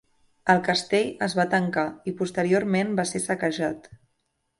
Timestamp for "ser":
3.11-3.23